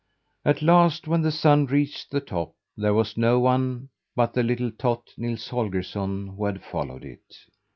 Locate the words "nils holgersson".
5.15-6.37